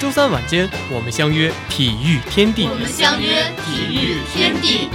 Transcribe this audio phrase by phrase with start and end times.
[0.00, 2.66] 周三晚间，我们相约体育天地。
[2.68, 4.88] 我们相约体育天地。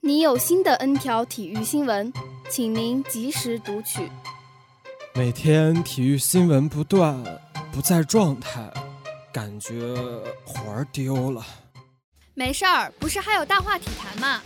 [0.00, 2.12] 你有新的 N 条体育新闻，
[2.50, 4.10] 请您及时读取。
[5.14, 7.22] 每天体育新闻不断，
[7.70, 8.68] 不在状态，
[9.32, 9.94] 感觉
[10.44, 11.44] 魂儿丢了。
[12.34, 14.40] 没事儿，不是还有大话体坛吗？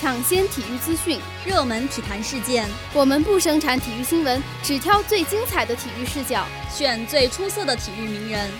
[0.00, 8.50] 抢先体育资讯，热门体坛事件，我们不生产体育新闻，只挑最精彩的体育视角，选最出色的体育名人，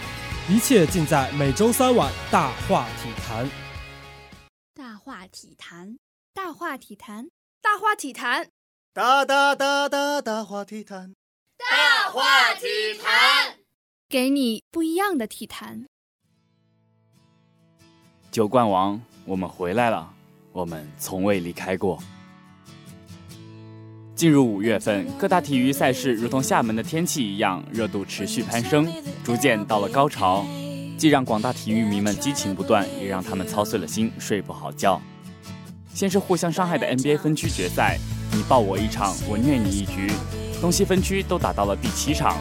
[0.48, 3.48] 一切尽在每周三晚大话体坛。
[4.75, 5.98] 大话体坛，
[6.34, 7.29] 大话体坛，
[7.62, 8.51] 大话体坛，
[8.92, 11.14] 大大大大大话体坛，
[11.56, 12.67] 大话体
[13.03, 13.56] 坛，
[14.06, 15.86] 给你不一样的体坛。
[18.37, 20.06] 九冠王，我们回来了，
[20.53, 21.98] 我们从未离开过。
[24.15, 28.92] 进入五月份，各大体育赛事如同厦门的天气一样，热度持续攀升，
[29.25, 30.45] 逐渐到了高潮，
[30.98, 35.01] 既让广大体育迷们激情不断，也让他们操碎了心，睡不好觉。
[35.95, 37.98] 先是互相伤害的 NBA 分区决赛，
[38.33, 40.12] 你抱我一场，我虐你一局，
[40.61, 42.37] 东西分区都打到了第七场，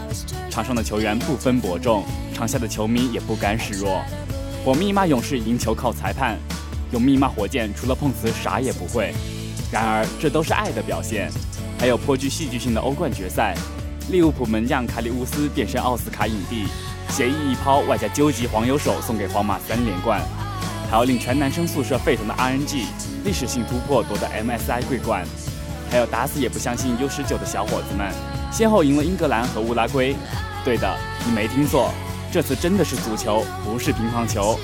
[0.50, 4.04] 场上的球员不分伯仲，场下的球迷也不甘示弱。
[4.66, 6.40] 火密码勇士赢球靠裁判，
[6.92, 9.14] 用密码火箭除了碰瓷啥也不会。
[9.72, 11.32] 然而这都是爱的表现。
[11.78, 13.56] 还有颇具戏剧性的欧冠决赛，
[14.10, 16.66] 利物浦门将卡里乌斯变身奥斯卡影帝，
[17.10, 20.20] 协议一抛外加究极黄油手送给皇马三连冠。
[20.90, 22.86] 还有令全男生宿舍沸腾的 RNG，
[23.24, 25.24] 历史性突破夺得 MSI 桂冠。
[25.92, 28.12] 还有打死也不相信 U19 的小伙子们，
[28.52, 30.16] 先后赢了英格兰和乌拉圭。
[30.64, 31.92] 对的，你没听错。
[32.36, 34.60] 这次真的是足球，不是乒乓球。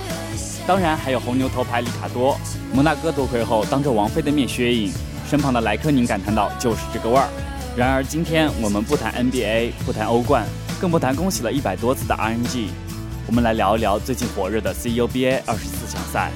[0.67, 2.37] 当然还有红牛头牌里卡多，
[2.73, 4.91] 摩纳哥夺魁后当着王菲的面削影，
[5.25, 7.29] 身旁的莱科宁感叹道：“就是这个味儿。”
[7.77, 10.45] 然而今天我们不谈 NBA，不谈欧冠，
[10.81, 12.67] 更不谈恭喜了一百多次的 RNG，
[13.25, 16.29] 我们来聊一聊最近火热的 CUBA 二十四强赛。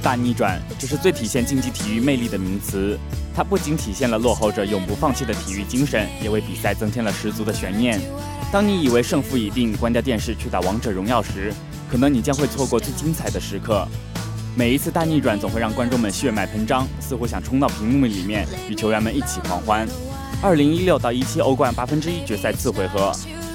[0.00, 2.98] 大逆转，这是最体现竞技体育魅力的名词。
[3.34, 8.00] 它不仅体现了落后者永不放弃的体育精神，也为比赛增添了十足的悬念。
[8.52, 11.52] 当你以为胜负已定，关掉电视去打王者荣耀时，
[11.90, 13.86] 可能你将会错过最精彩的时刻。
[14.56, 19.86] 每一次大逆转总会让观众们血脉喷张，似乎想冲到屏幕里面与球员们一起狂欢。
[20.42, 23.12] 二零一六到一七欧冠八分之一决赛次回合，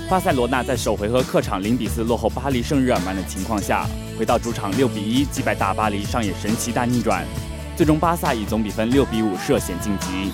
[0.09, 3.85] 巴塞罗那在首回合客场零比四落后巴黎圣日耳曼的情况下，
[4.17, 7.25] 回到主场六比一击败大巴黎，上演神奇大逆转。
[7.75, 10.31] 最终巴萨以总比分六比五涉险晋级。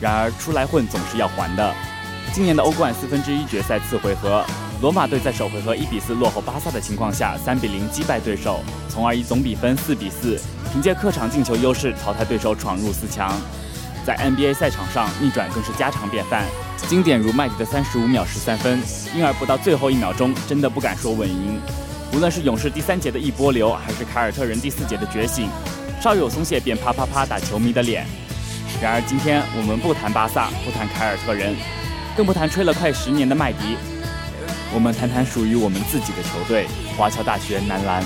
[0.00, 1.74] 然而出来混总是要还的。
[2.34, 4.44] 今年的欧冠四分之一决赛次回合，
[4.80, 10.38] 罗马队在首回合一比四落后巴萨的情况下，三比零击败对手，从而以总比分四比四，
[10.72, 13.32] 凭借客场进球优势淘汰对手，闯入四强。
[14.04, 16.44] 在 NBA 赛场上，逆转更是家常便饭，
[16.88, 18.80] 经典如麦迪的三十五秒十三分，
[19.14, 21.60] 因而不到最后一秒钟，真的不敢说稳赢。
[22.14, 25.48] 无论是勇士第三节的一波流，还是凯尔特人第四节的觉醒，
[26.00, 28.06] 稍有松懈便啪啪啪打球迷的脸。
[28.82, 31.56] 然而今天我们不谈巴萨，不谈凯尔特人。
[32.14, 33.78] 更不谈吹了快十年的麦迪，
[34.74, 38.04] 我们谈谈属于我们自己的球队——华侨大学男篮。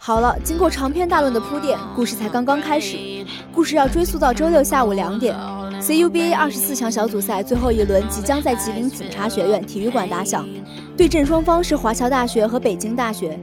[0.00, 3.24] 好了，经过长篇大论的铺垫，故事才刚刚开始。
[3.52, 5.36] 故事要追溯到周六下午两点
[5.82, 10.48] ，CUBA 二十四强小组赛最后一轮即将在吉林警察学院体育馆打响，
[10.96, 13.38] 对阵双方是华侨大学和北京大学。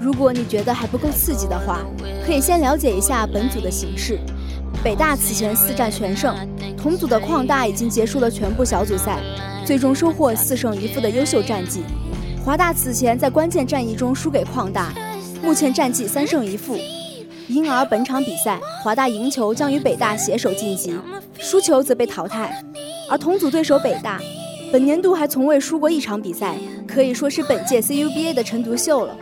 [0.00, 1.80] 如果你觉得还不够刺激的话，
[2.26, 4.18] 可以先了解一下本组的形势。
[4.82, 6.36] 北大此前四战全胜，
[6.76, 9.20] 同组的矿大已经结束了全部小组赛，
[9.64, 11.82] 最终收获四胜一负的优秀战绩。
[12.44, 14.92] 华大此前在关键战役中输给矿大，
[15.42, 16.76] 目前战绩三胜一负，
[17.46, 20.94] 因而本场比赛华大赢球将与北大携手晋级，
[21.38, 22.62] 输球则被淘汰。
[23.10, 24.18] 而同组对手北大，
[24.72, 26.56] 本年度还从未输过一场比赛，
[26.88, 29.14] 可以说是本届 CUBA 的陈独秀了。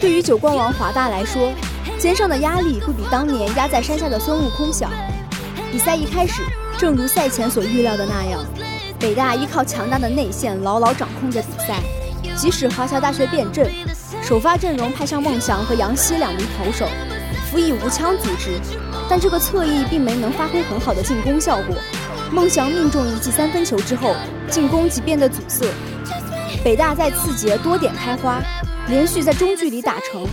[0.00, 1.50] 对于九冠王华大来说，
[1.98, 4.90] 肩上的压力不比当年压在山下的孙悟空小。
[5.72, 6.42] 比赛一开始，
[6.78, 8.44] 正如赛前所预料的那样，
[9.00, 11.80] 北大依靠强大的内线牢牢掌控着比赛。
[12.36, 13.70] 即使华侨大学变阵，
[14.22, 16.86] 首发阵容派上孟祥和杨希两名投手，
[17.56, 18.60] 辅以无枪组织，
[19.08, 21.74] 但这个侧翼并没能发挥很好的进攻效果。
[22.30, 24.14] 孟翔命中一记三分球之后，
[24.50, 25.64] 进攻即变得阻塞。
[26.62, 28.42] 北大在次节多点开花，
[28.88, 30.26] 连续在中距离打成，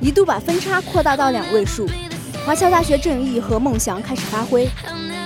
[0.00, 1.88] 一度把分差扩大到两位数。
[2.44, 4.68] 华侨大学郑毅和孟翔开始发挥，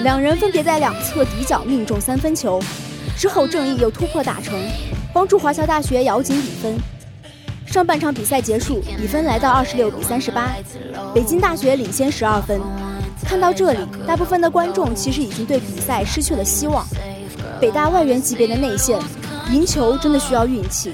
[0.03, 2.61] 两人分别在两侧底角命中三分球。
[3.17, 4.53] 之后郑毅又突破打成，
[5.15, 6.79] 帮助华侨大学咬紧比分。
[7.67, 10.55] 上半场比赛结束，比分来到二十六比三十八，
[11.15, 12.61] 北京大学领先十二分。
[13.25, 16.87] 看到这里，大部分的观众其实已经对比赛失去了希望。
[17.61, 18.99] 北大外援级别的内线，
[19.53, 20.93] 赢球真的需要运气。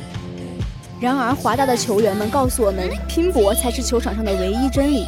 [0.99, 5.07] 然而华大的球员们告诉我们，拼搏才是球场上的唯一真理。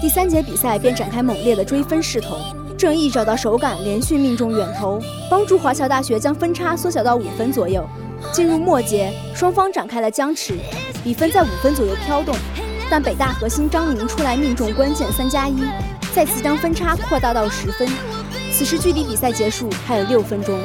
[0.00, 2.36] 第三节比赛便展开猛烈的追分势头，
[2.76, 5.00] 郑毅找到手感，连续命中远投，
[5.30, 7.84] 帮助华侨大学将分差缩小到五分左右。
[8.32, 10.56] 进入末节，双方展开了僵持，
[11.02, 12.34] 比分在五分左右飘动，
[12.90, 15.62] 但北大核心张宁出来命中关键三加一。
[16.14, 17.88] 再次将分差扩大到十分，
[18.52, 20.58] 此时距离比赛结束还有六分钟。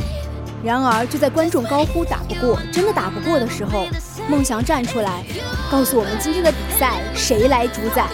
[0.63, 3.87] 然而，就在观众高呼“打不过，真的打不过”的时候，
[4.27, 5.23] 孟翔站出来，
[5.71, 8.07] 告诉我们今天的比赛谁来主宰。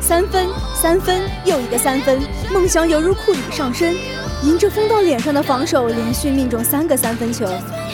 [0.00, 2.20] 三分，三分，又一个三分！
[2.52, 3.94] 孟祥犹如库里上身，
[4.42, 7.48] 迎着封到脸上的防守，连续命中三个三分球。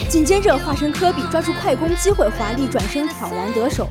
[0.09, 3.87] 紧接着，化身科比抓住快攻机会，华丽转身挑篮得手。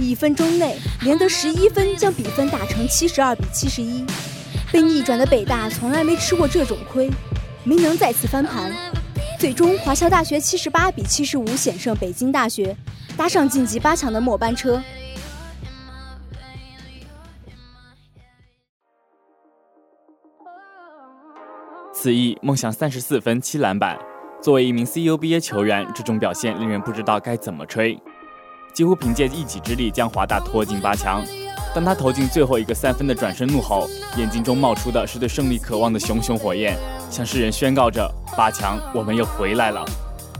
[0.00, 4.04] 一分钟内连得十一分，将比分打成七十二比七十一。
[4.72, 7.08] 被逆转的北大从来没吃过这种亏，
[7.62, 8.72] 没能再次翻盘。
[9.38, 12.76] 最终，华侨大学七十八比七十五险胜北京大学，
[13.16, 14.82] 搭上晋级八强的末班车。
[22.08, 23.98] 此役，梦想三十四分七篮板。
[24.40, 28.00] 作为一名 CUBA 球员，这种表现令人不知道该怎么吹。
[28.72, 31.22] 几乎凭借一己之力将华大拖进八强。
[31.74, 36.78] 当他投进最后一个三分的转身怒吼，眼睛中冒出的是对胜利渴望的熊熊火焰，
[37.10, 39.84] 向世人宣告着：八强，我们又回来了。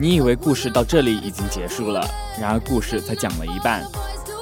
[0.01, 2.03] 你以为故事到这里已经结束了，
[2.41, 3.83] 然而故事才讲了一半。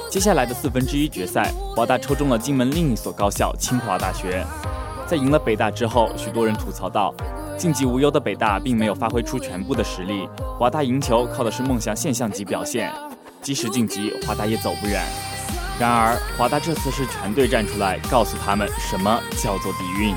[0.09, 4.45] 接下来的四分之一决赛，华大抽中了金门另一所高校清华大学。
[5.07, 7.13] 在赢了北大之后，许多人吐槽道：
[7.57, 10.27] 晋级无忧的北大并没有发挥出全部的实力，
[10.59, 12.91] 华大赢球靠的是梦想现象级表现。
[13.41, 15.01] 即使晋级，华大也走不远。
[15.79, 20.13] 然而，华大这次是全队站出来，告诉他们什么叫做底蕴。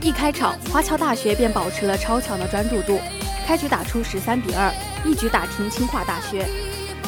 [0.00, 2.98] 一开场，华侨大学便保持了超强的专注度，
[3.46, 4.72] 开局打出十三比二，
[5.04, 6.44] 一举打停清华大学。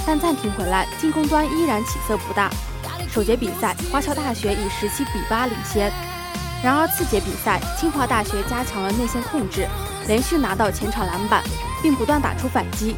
[0.07, 2.49] 但暂停回来，进攻端依然起色不大。
[3.11, 5.91] 首节比赛，华侨大学以十七比八领先。
[6.63, 9.67] 然而次节比赛，清华大学加强了内线控制，
[10.09, 11.43] 连续拿到前场篮板，
[11.83, 12.97] 并不断打出反击。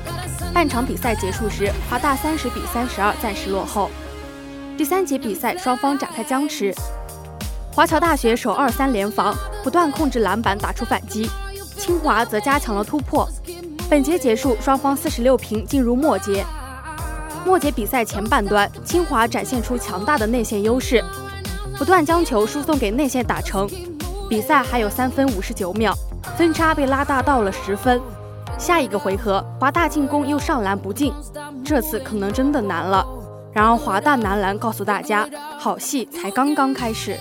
[0.54, 3.90] 半场比赛结束时，华大三十比三十二暂时落后。
[4.78, 6.74] 第三节比赛，双方展开僵持。
[7.72, 11.28] 华侨大学首二三联防，不断控制篮板，打出反击；
[11.78, 13.28] 清华则加强了突破。
[13.90, 16.44] 本节结束，双方四十六平，进入末节。
[17.44, 21.04] 末节比赛前半段，清华展现出强大的内线优势，
[21.80, 23.66] 不断将球输送给内线打成。
[24.28, 25.94] 比赛还有三分五十九秒，
[26.36, 27.98] 分差被拉大到了十分。
[28.58, 31.10] 下一个回合，华大进攻又上篮不进，
[31.64, 33.06] 这次可能真的难了。
[33.50, 35.26] 然而华大男篮告诉大家，
[35.58, 37.18] 好戏才刚刚开始。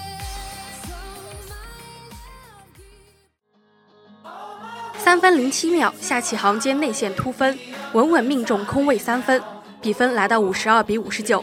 [4.98, 7.58] 三分零七秒，夏启航接内线突分，
[7.94, 9.42] 稳稳命中空位三分，
[9.80, 11.42] 比分来到五十二比五十九。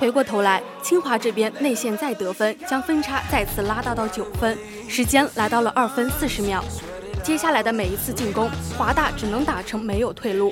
[0.00, 4.56] 回过头来，清华这边内线再得分，将分差再次拉大到九分，
[4.88, 6.64] 时间来到了二分四十秒。
[7.22, 10.50] 接下来的每一次进攻，华大只能打成没有退路。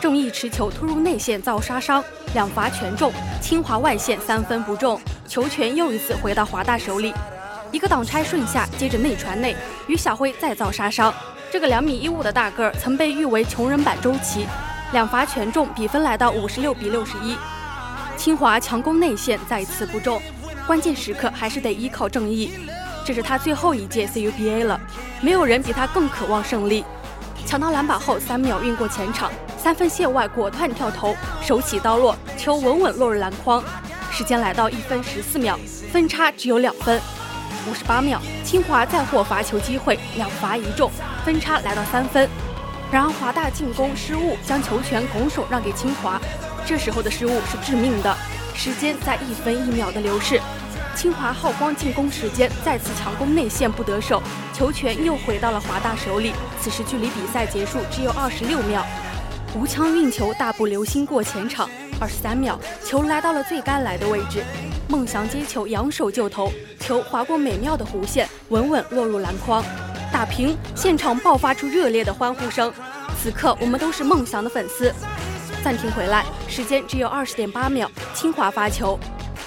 [0.00, 2.04] 郑毅持球突入内线造杀伤，
[2.34, 3.12] 两罚全中。
[3.42, 7.12] 清华外线三分不中，球权又一次回到华大手里。
[7.72, 9.56] 一个挡拆顺下，接着内传内，
[9.88, 11.12] 于小辉再造杀伤。
[11.50, 14.46] 这个两米一五的大个儿曾被誉为穷人版周琦，
[14.92, 17.36] 两罚全中，比分来到五十六比六十一。
[18.24, 20.18] 清华强攻内线再次不中，
[20.66, 22.50] 关键时刻还是得依靠郑毅。
[23.04, 24.80] 这是他最后一届 CUBA 了，
[25.20, 26.86] 没有人比他更渴望胜利。
[27.44, 33.62] 抢到篮板后，三秒运过前场，三分线外果断跳投，手起刀落，球稳稳落入篮筐。
[34.10, 35.58] 时间来到一分十四秒，
[35.92, 36.98] 分差只有两分。
[37.68, 40.90] 五十八秒，清华再获罚球机会，两罚一中，
[41.26, 42.26] 分差来到三分。
[42.90, 46.18] 然而华大进攻失误，将球权拱手让给清华。
[46.66, 48.16] 这时候的失误是致命的，
[48.54, 50.40] 时间在一分一秒的流逝。
[50.96, 54.22] 清华耗光进攻时间，再次强攻内线不得手，
[54.54, 56.32] 球权又回到了华大手里。
[56.60, 58.86] 此时距离比赛结束只有二十六秒，
[59.54, 61.68] 吴枪运球大步流星过前场，
[62.00, 64.42] 二十三秒，球来到了最该来的位置。
[64.88, 69.62] 孟翔接球扬手就投，球划过美妙的弧线，稳稳落入篮筐，
[70.12, 70.56] 打平。
[70.76, 72.72] 现场爆发出热烈的欢呼声。
[73.20, 74.94] 此刻我们都是孟祥的粉丝。
[75.64, 79.00] 暂停回来，时间只有二十点八秒，清华发球。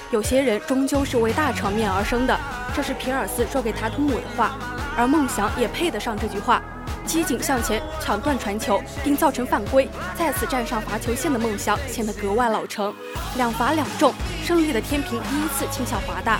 [0.09, 2.35] 有些人终究是为大场面而生的，
[2.75, 4.57] 这是皮尔斯说给塔图姆的话，
[4.97, 6.59] 而孟祥也配得上这句话。
[7.05, 12.91] 机警向前抢断传球，并造成犯规，再次站上罚球线的孟祥显得格外老成。
[13.35, 14.11] 两罚两中，
[14.43, 16.39] 胜利的天平第一次倾向华大。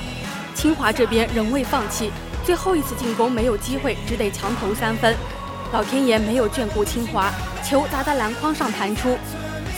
[0.56, 2.12] 清华这边仍未放弃，
[2.44, 5.16] 最后一次进攻没有机会，只得强投三分。
[5.72, 7.32] 老天爷没有眷顾清华，
[7.64, 9.16] 球砸在篮筐上弹出。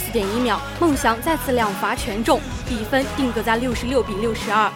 [0.09, 4.71] 四点一秒，孟祥再次两罚全中，比分定格在六十六比六十二。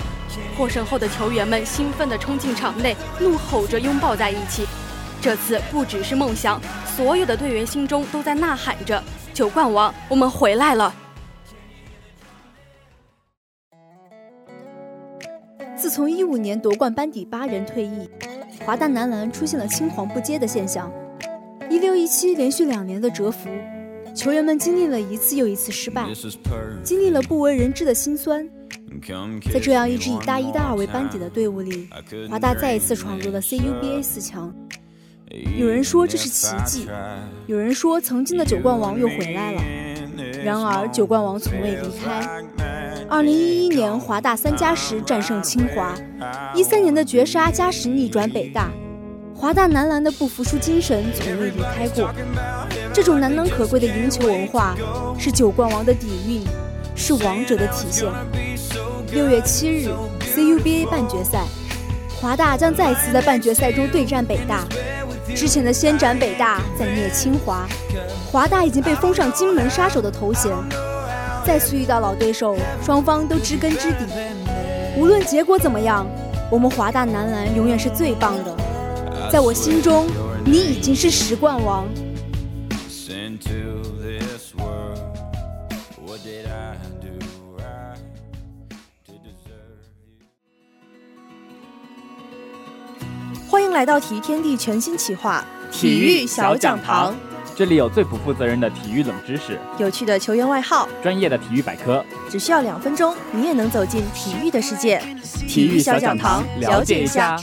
[0.56, 4.68] 获胜后的球员们兴奋地冲进场内，怒吼着拥抱在一起。
[5.20, 10.94] 这次不只是梦想，所有的队员心中都在呐喊着：“九冠王，我们回来了！”
[15.76, 18.08] 自从一五年夺冠班底八人退役，
[18.64, 20.92] 华大男篮出现了青黄不接的现象。
[21.72, 23.50] 一六一七连续两年的蛰伏。
[24.16, 26.08] 球员们经历了一次又一次失败，
[26.84, 28.48] 经历了不为人知的辛酸。
[29.52, 31.90] 在这样一支以大一、大二为班底的队伍里，
[32.30, 34.54] 华大再一次闯入了 CUBA 四强。
[35.58, 36.88] 有人说这是奇迹，
[37.48, 39.62] 有人说曾经的九冠王又回来了。
[40.44, 42.44] 然而九冠王从未离开。
[43.10, 45.96] 二零一一年华大三加时战胜清华，
[46.56, 48.72] 一三年的绝杀加时逆转北大。
[49.36, 52.10] 华大男篮的不服输精神从未离开过，
[52.94, 54.76] 这种难能可贵的赢球文化
[55.20, 56.44] 是九冠王的底蕴，
[56.96, 58.08] 是王者的体现。
[59.12, 59.90] 六月七日
[60.34, 61.46] ，CUBA 半决赛，
[62.20, 64.66] 华大将再次在半决赛中对战北大。
[65.36, 67.68] 之前的先斩北大，再灭清华，
[68.32, 70.52] 华大已经被封上金门杀手的头衔。
[71.46, 74.06] 再次遇到老对手，双方都知根知底。
[74.96, 76.08] 无论结果怎么样，
[76.50, 78.56] 我们华大男篮永远是最棒的。
[79.34, 80.06] 在我心中，
[80.46, 81.88] 你已经是十冠王。
[93.50, 97.16] 欢迎来到体育天地全新企划——体育小讲堂。
[97.56, 102.06] 这里有最不负责任的体育冷知识，有趣的球员外号，专业的体育百科。
[102.30, 105.02] 只需要两分钟，你也能走进体育的世界。
[105.48, 107.36] 体育小讲堂，了解一下。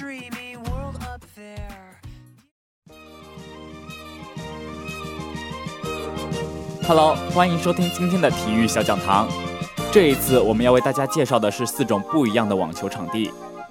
[6.91, 9.29] Hello，欢迎收听今天的体育小讲堂。
[9.93, 13.31] 这一次我们要为大家介绍的是四种不一样的网球场地。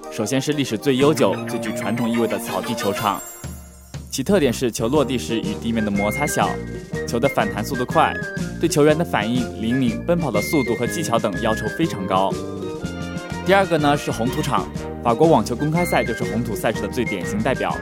[0.10, 3.22] 首先是历史最悠久、 最具传统意味的草地球场，
[4.10, 6.50] 其特点是球落地时与地面的摩擦小，
[7.06, 8.14] 球的反弹速度快，
[8.58, 12.32] 对球员的反应灵敏、奔跑的速度和技巧等要求非常高。
[13.46, 14.66] 第二个呢是红土场，
[15.04, 17.76] 法国网球公开赛就是红土赛事的最典型代表。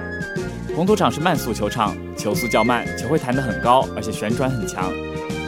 [0.76, 4.92] 红土场是慢速球场，球速较慢，球会弹得很高，而且旋转很强。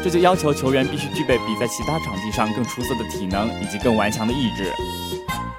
[0.03, 4.72] 这就要求球员必须具备比在其他场地上更出色的体能以及更顽强的意志。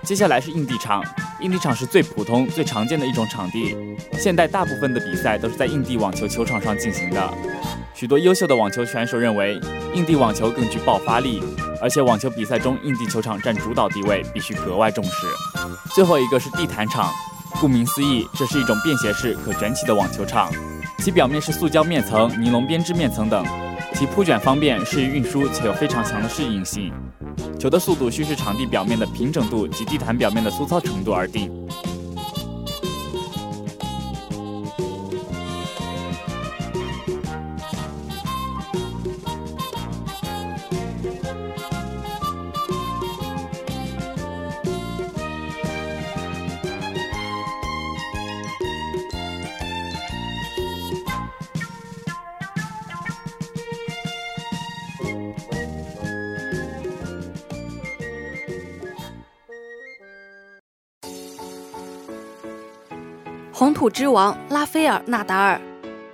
[0.03, 1.05] 接下来是硬地场，
[1.41, 3.77] 硬地场是最普通、最常见的一种场地。
[4.15, 7.35] 现代大部分的比赛都是在硬地网球球场上进行的。
[7.95, 9.61] 许多优秀的网球选手认为，
[9.95, 11.43] 硬地网球更具爆发力，
[11.83, 15.13] 而且网球比赛中硬地球场占主导地位，必须格外重视。
[15.95, 17.13] 最后一个是地毯场，
[17.61, 20.51] 顾名思义，这是一种便携式可卷起的网球场，
[20.99, 23.45] 其表面是塑胶面层、尼龙编织面层等。
[24.01, 26.91] 其铺卷方便，适宜运输，且有非常强的适应性。
[27.59, 31.53] 球的速度需视场地表面的平整度及地毯表面的粗糙程度而定。
[63.61, 65.61] 红土之王拉斐尔·纳达尔。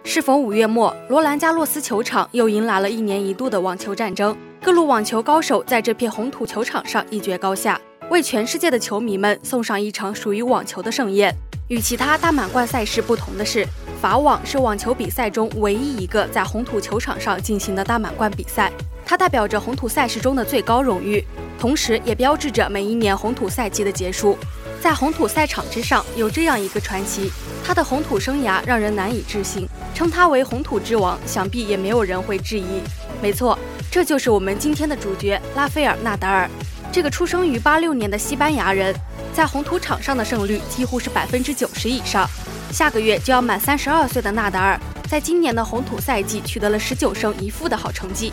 [0.03, 4.37] 适逢五月末，罗兰加洛斯球场又迎来了一年一度的网球战争。
[4.61, 11.33] 各路网球高手在这片红土球场上一决高下，为全世界的球迷们送上一场属于网球的盛宴。
[11.69, 13.65] 与其他大满贯赛事不同的是，
[14.03, 18.73] 法网是网球比赛中唯一一个在红土球场上进行的大满贯比赛，
[19.05, 21.25] 它代表着红土赛事中的最高荣誉，
[21.61, 24.37] 同时也标志着每一年红土赛季的结束。
[24.81, 27.31] 在红土赛场之上，有这样一个传奇，
[27.65, 32.81] 他的红土生涯让人难以置信，称他为红土之王，想必也没有人会质疑。
[33.21, 33.59] 没错，
[33.91, 36.49] 这就是我们今天的主角拉斐尔·纳达尔。
[36.93, 38.95] 这个出生于八六年的西班牙人，
[39.33, 42.29] 在红土场上的胜率几乎是百分之九十以上。
[42.71, 44.79] 下个月就要满三十二岁的纳达尔，
[45.09, 48.33] 在今年的红土赛季取得了十九胜一负的好成绩。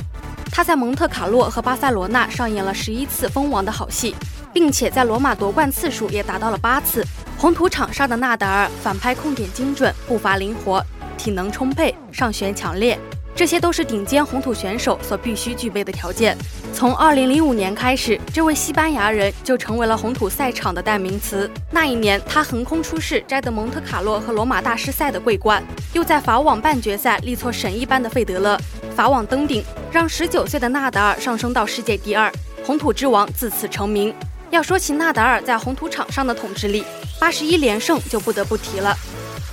[0.51, 4.15] 他在蒙特卡洛和巴塞罗那上演了十一次封王的好戏，
[4.53, 7.03] 并且在罗马夺冠次数也达到了八次。
[7.37, 10.81] 红土场上的纳达尔反拍控点精准，步伐灵活，
[11.17, 12.97] 体能充沛，上旋强烈。
[13.35, 16.37] 这些都是顶尖红土选手所必须具备的条件。
[16.71, 21.49] 从2005年开始，这位西班牙人就成为了红土赛场的代名词。
[21.71, 28.55] 那一年，他横空出世，摘得蒙特卡洛和罗马大师赛的桂冠，又在法网半决赛力挫神一般的费德勒，
[28.95, 32.31] 法网登顶，让19岁的纳达尔上升到世界第二，
[32.63, 34.13] 红土之王自此成名。
[34.53, 36.85] 要说起纳达尔在红土场上的统治力
[37.19, 38.95] ，81连胜就不得不提了。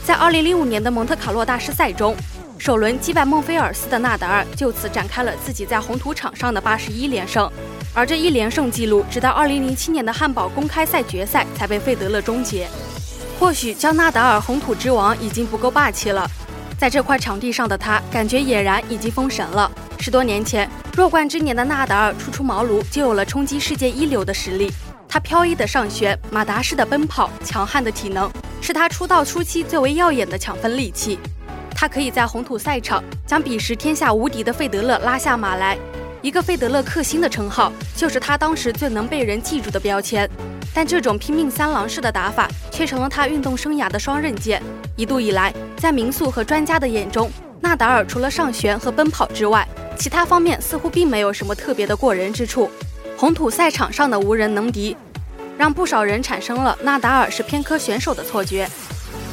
[0.04, 2.14] 在2005年的蒙特卡洛大师赛中。
[2.58, 7.50] 首轮击败孟菲尔斯的纳达尔，就此展开了自己在红土场上的八十一连胜。
[7.94, 12.68] 而这一连胜记录，直到二零零七年的汉堡公开赛决赛才被费德勒终结。
[13.38, 16.30] 或许叫纳达尔红土之王已经不够霸气了，
[16.78, 19.72] 在这块场地上的他，感觉俨然已经封神了。
[19.98, 24.70] 十多年前，弱冠之年的纳达尔初出茅庐，就有了冲击世界一流的实力。
[25.12, 31.18] 他飘逸的上旋，马达式的奔跑，强悍的体能，是他出道初期最为耀眼的抢分利器。
[31.74, 35.76] 他可以在红土赛场将彼时天下无敌的费德勒拉下马来，
[36.22, 40.30] 一个费德勒克星的称号就是他当时最能被人记住的标签。
[40.72, 44.62] 但这种拼命三郎式的打法却成了他运动生涯的双刃剑。
[44.94, 47.28] 一度以来，在民宿和专家的眼中，
[47.60, 49.66] 纳达尔除了上旋和奔跑之外，
[49.98, 52.70] 其他方面似乎并没有什么特别的过人之处。
[53.20, 54.96] 红土赛场上的无人能敌，
[55.58, 58.66] 让不少人产生了纳达尔是偏科选手的错觉。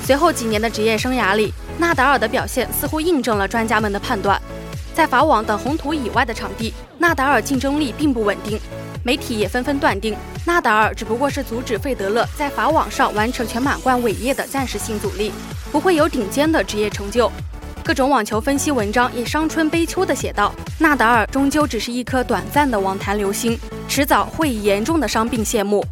[0.04, 4.42] 随后几年的职业生涯里，纳达尔的表现似乎印证了专家们的判断。
[4.94, 8.60] 在法网等红土以外的场地，纳达尔竞争力并不稳定。
[9.06, 15.32] 媒体也纷纷断定，纳达尔只不过是阻止费德勒在法网上完成全满贯伟业的暂时性阻力，
[15.72, 17.32] 不会有顶尖的职业成就。
[17.86, 25.84] 各种网球分析文章也伤春悲秋地写道：纳达尔终究只是一颗短暂的网坛流星，迟早会以严重的伤病谢幕。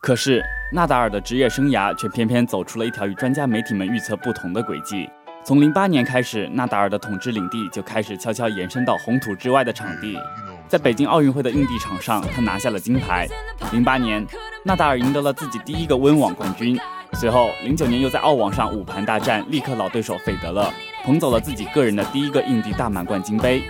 [0.00, 0.42] 可是
[0.72, 5.06] 纳达尔的职业生涯却偏偏走出了一条与专家媒体们预测不同的轨迹。
[5.44, 10.18] 从零八年开始，纳达尔的统治领地就开始悄悄延伸到红土之外的场地。
[10.66, 13.26] 在北京奥运会的硬地场上，他拿下了金牌。
[13.72, 14.26] 零八年，
[14.62, 16.78] 纳达尔赢得了自己第一个温网冠军。
[17.14, 20.72] 随后，零九年又在澳网上五盘大战，力克老对手费德勒，
[21.04, 23.62] 捧走了自己个人的第一个印地大满贯金杯。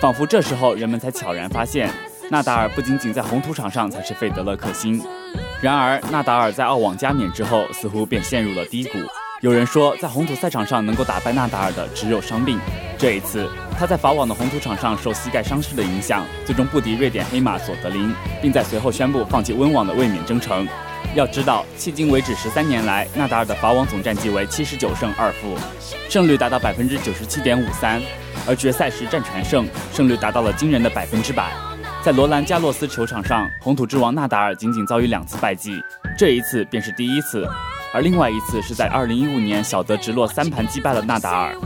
[0.00, 1.90] 仿佛这时候，人们才悄然发现。
[2.30, 5.02] 纳达尔不仅仅在红土场上才是费德勒克星，
[5.60, 8.98] 然而纳达尔在澳网加冕之后，似乎便陷入了低谷。
[9.40, 12.58] 有人说，在红土赛场上能够打败纳达尔的只有伤病。
[12.96, 13.46] 这一次，
[13.78, 20.66] 他在法网的红土场上受膝盖伤势的影响，最终不敌瑞典黑马索德林，并在随后宣布放弃温网的卫冕征程。
[21.14, 25.56] 要知道，迄今为止十三年来，纳达尔的法网总战绩为七十九胜二负，
[26.10, 28.02] 胜率达到百分之九十七点五三，
[28.48, 31.52] 而决赛时战全胜，胜率达到了惊人的百分之百。
[32.02, 35.80] 在罗兰加洛斯球场上，红土之王纳达尔仅仅遭遇两次败绩，
[36.18, 37.48] 这一次便是第一次，
[37.92, 41.56] 而另外一次是在2015年小德直落三盘击败了纳达尔。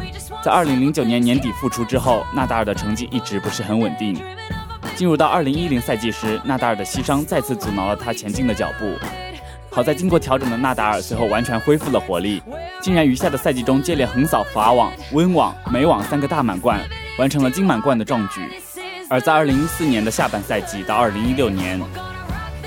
[0.44, 4.20] 在2009年年底复出之后，纳达尔的成绩一直不是很稳定。
[4.94, 8.92] 进入到2010赛季时，纳达尔的膝伤再次阻挠了他前进的脚步。
[9.78, 12.42] 好在经过调整的纳达尔随后完全恢复了活力，
[12.82, 16.80] 竟然余下的赛季中接连横扫法网、温网、美网三个大满贯，
[17.16, 18.60] 完成了金满贯的壮举。
[19.08, 21.80] 而在2014年的下半赛季到2016年，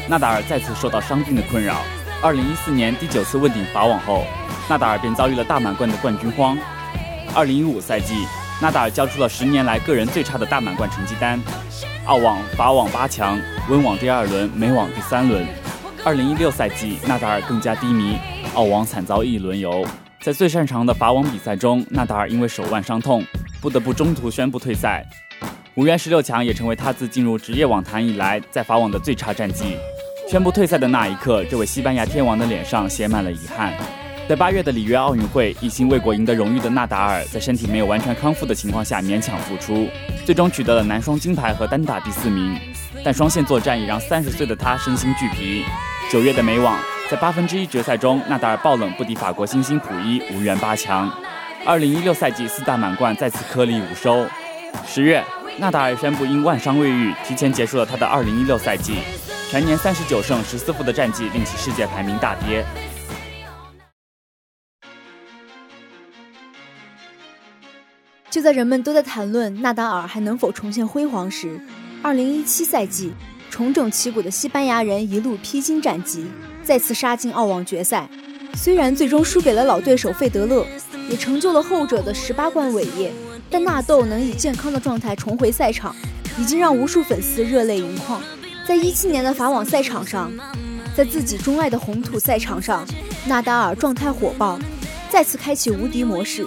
[0.08, 1.82] 纳达尔再次受到伤病的困扰。
[2.24, 4.24] 2014年第九次问鼎法网后，
[4.69, 6.58] 纳达尔便遭遇了大满贯的冠军荒。
[7.36, 8.26] 2015赛季，
[8.62, 11.38] 纳达尔交出了十年来个人最差的大满贯成绩单：
[12.06, 15.45] 澳网、法网八强，温网第二轮，美网第三轮。
[16.04, 18.18] 2016赛季，纳达尔更加低迷，
[18.56, 19.86] 澳网惨遭一轮游。
[20.20, 23.24] 在最擅长的法网比赛中，纳达尔因为手腕伤痛，
[23.62, 25.06] 不得不中途宣布退赛。
[25.76, 29.78] 无缘十六强也成为他自进入职业网坛以来在法网的最差战绩。
[30.28, 33.72] 宣布退赛的那一刻，这位西班牙天王的脸上写满了遗憾。
[34.28, 39.88] 在八月的里约奥运会，一心为国赢得荣誉的纳达尔，在身体没有完全康复的情况下勉强复出，
[40.26, 42.58] 最终取得了男双金牌和单打第四名。
[43.04, 45.64] 但双线作战也让三十岁的他身心俱疲。
[46.12, 46.78] 九月的美网，
[47.10, 51.10] 在八分之一决赛中，纳达尔爆冷不敌法国新星普伊，无缘八强。
[51.65, 54.28] 二零一六赛季四大满贯再次颗粒无收。
[54.86, 55.24] 十月。
[55.58, 58.95] 纳达尔宣布因腕伤未愈，提前结束了他的2016赛季，
[59.50, 62.65] 全年39胜14负的战绩令其世界排名大跌。
[68.30, 71.60] 就在人们都在谈论纳达尔还能否重现辉煌时
[72.04, 73.13] ，2017赛季
[73.52, 76.26] 重整旗鼓的西班牙人一路披荆斩棘，
[76.64, 78.10] 再次杀进澳网决赛。
[78.56, 80.66] 虽然最终输给了老对手费德勒，
[81.10, 83.12] 也成就了后者的十八冠伟业，
[83.50, 85.94] 但纳豆能以健康的状态重回赛场，
[86.40, 88.22] 已经让无数粉丝热泪盈眶。
[88.66, 90.32] 在一七年的法网赛场上，
[90.96, 92.88] 在自己钟爱的红土赛场上，
[93.26, 94.58] 纳达尔状态火爆，
[95.10, 96.46] 再次开启无敌模式。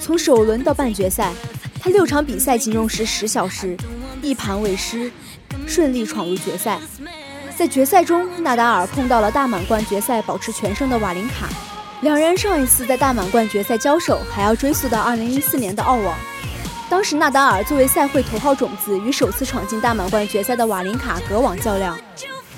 [0.00, 1.34] 从首轮到半决赛，
[1.78, 3.76] 他六场比赛仅用时十小时，
[4.22, 5.10] 一盘未失，
[5.68, 6.78] 顺利闯入决赛。
[7.56, 11.48] 在决赛中，纳达尔碰到了大满贯决赛保持全胜的瓦林卡，
[12.00, 16.14] 两人上一次在大满贯决赛交手还要追溯到2014年的澳网。
[16.88, 21.98] 当时纳达尔作为赛会头号种子，与首次闯进大满贯决赛的瓦林卡隔网较量。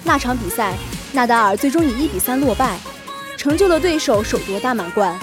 [0.04, 0.74] 那场比赛，
[1.12, 2.78] 纳达尔最终以一比三落败，
[3.36, 5.18] 成就了对手首夺大满贯。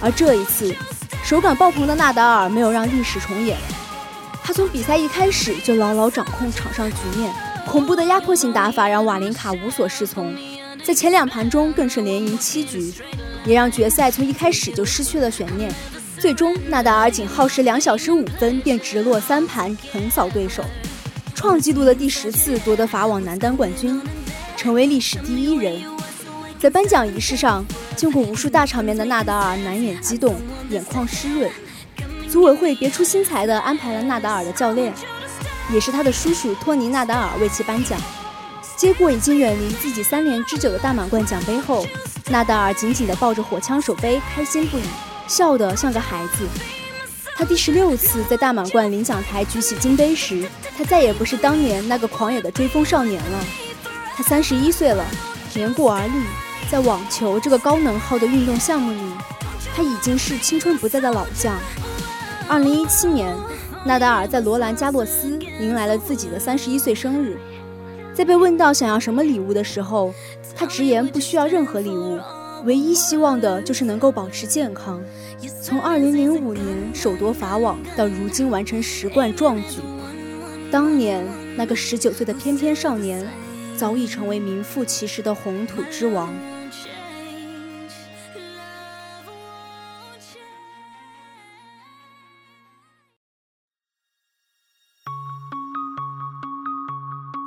[0.00, 0.74] 而这一次，
[1.22, 3.56] 手感爆棚的纳达尔没有让历史重演，
[4.42, 7.32] 他从比赛一开始就牢牢掌控场上局面，
[7.66, 10.34] 恐怖的压迫性打法让瓦林卡无所适从，
[10.82, 12.92] 在前两盘中更是连赢七局，
[13.44, 15.72] 也让决赛从一开始就失去了悬念。
[16.18, 20.64] 最终，纳达尔仅耗时两小时五分便直落三盘横扫对手，
[21.34, 24.00] 创纪录的第十次夺得法网男单冠军，
[24.56, 25.80] 成为历史第一人。
[26.58, 27.64] 在颁奖仪式上，
[27.96, 30.36] 见过无数大场面的纳达尔难掩激动，
[30.68, 31.50] 眼眶湿润。
[32.30, 34.94] 组委会别出心裁地安排了纳达尔的教练，
[35.72, 38.00] 也是他的叔叔托尼·纳达尔为其颁奖。
[38.76, 41.84] 接过已经远离自己三年之久的大满贯奖杯后，
[42.30, 44.82] 纳达尔紧紧地抱着火枪手杯，开心不已，
[45.26, 46.46] 笑得像个孩子。
[47.34, 53.44] 他第十六次在大满贯领奖台举起金杯时，他再也不是当年那个狂野的追风少年了。
[54.14, 55.04] 他三十一岁了，
[55.52, 56.12] 年过而立。
[56.70, 59.12] 在网球这个高能耗的运动项目里，
[59.74, 61.58] 他已经是青春不在的老将。
[62.50, 63.32] 二零一七年，
[63.86, 67.38] 纳达尔在罗兰加洛斯迎来了自己的三十一岁生日。
[68.12, 70.12] 在被问到想要什么礼物的时候，
[70.56, 72.18] 他直言不需要任何礼物，
[72.64, 75.00] 唯一希望的就是能够保持健康。
[75.62, 79.78] 从二零零五年首夺法网到如今完成十冠壮举，
[80.72, 81.24] 当年
[81.56, 83.24] 那个十九岁的翩翩少年，
[83.76, 86.28] 早已成为名副其实的红土之王。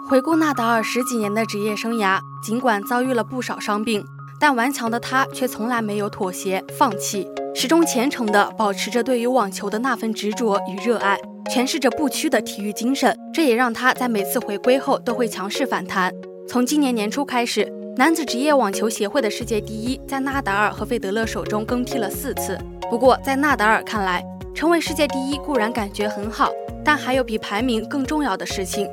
[0.09, 4.05] 回顾纳达尔十几年的职业生涯，尽管遭遇了不少伤病，
[4.37, 11.17] 但顽强的他却从来没有妥协、放弃，始终虔诚地保持着对于网球的那份执着与热爱，
[11.49, 13.17] 诠释着不屈的体育精神。
[13.33, 16.13] 这也让他在每次回归后都会强势反弹。
[16.49, 22.59] 从今年年初开始，男子职业网球协会的世界第一在纳达尔和费德勒手中更替了四次。
[22.89, 24.21] 不过，在纳达尔看来，
[24.53, 26.51] 成为世界第一固然感觉很好，
[26.83, 28.85] 但还有比排名更重要的事情。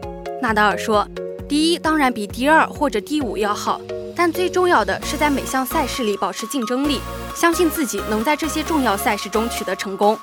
[0.43, 1.07] 纳达尔说
[1.47, 3.79] ：“第一当然比第二或者第五要好，
[4.17, 6.99] 但最重要的是在每项赛事里保持竞争力，
[7.35, 10.19] 相信自己能在这些重要赛事中取得成功。”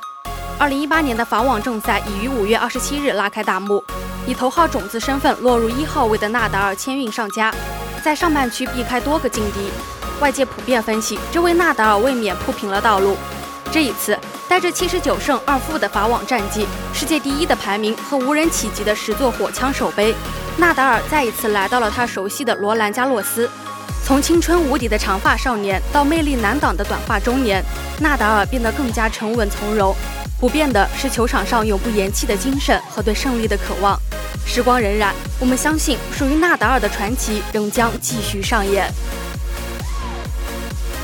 [0.58, 3.84] 二零一八年的法网正赛已于五月二十七日拉开大幕，
[4.26, 7.54] 以头号种子身份落入一号位的纳达尔签运上佳，
[8.04, 9.70] 在上半区避开多个劲敌，
[10.20, 13.16] 外界普遍分析这为纳达尔卫冕铺平了道路。
[13.72, 14.18] 这一次，
[14.50, 20.16] 带着七十九胜二负的法网战绩、世界第一的排名和无人企及的十座火枪手杯，
[20.58, 23.50] 纳达尔再一次来到了他熟悉的罗兰加洛斯。
[24.06, 27.62] 从青春无敌的长发少年到魅力难挡的短发中年，
[28.00, 29.94] 纳达尔变得更加沉稳从容。
[30.40, 34.00] 不变的是球场上永不言弃的精神和对胜利的渴望。
[34.46, 38.90] 时光荏苒，我们相信属于纳达尔的传奇仍将继续上演。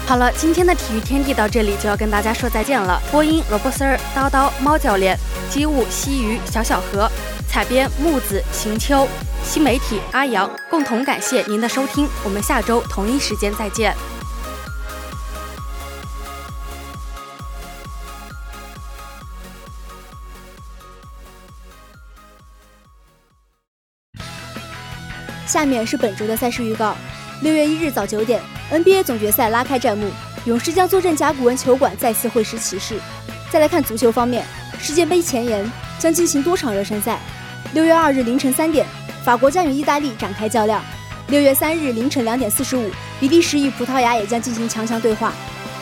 [0.06, 3.02] 好了，今天的体育天地到这里就要跟大家说再见了。
[3.10, 5.18] 播音：萝卜丝儿、叨叨、猫教练、
[5.50, 7.10] 机务、西鱼、小小河、
[7.48, 9.08] 采编：木子、行秋、
[9.44, 12.08] 新媒体阿阳，共同感谢您的收听。
[12.24, 13.96] 我们下周同一时间再见。
[25.48, 26.96] 下面是本周的赛事预告：
[27.44, 30.10] 六月一日早九点，NBA 总决赛拉开战幕，
[30.46, 32.98] 勇士将坐镇甲骨文球馆再次会师骑士。
[33.52, 34.46] 再来看足球方面，
[34.80, 37.20] 世界杯前沿将进行多场热身赛。
[37.74, 38.88] 六月二日凌晨三点，
[39.26, 40.80] 法国将与意大利展开较量；
[41.28, 45.34] 六月三日凌晨两点四十五，比利时与葡萄牙也将进行强强对话。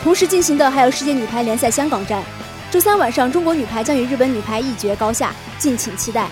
[0.02, 2.20] 同时进行的还有世界女排联赛香港站。
[2.72, 6.26] 周三晚上，中国女排将与日本女排一决高下，敬请期待。